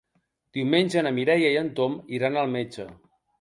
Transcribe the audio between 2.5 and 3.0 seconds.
metge.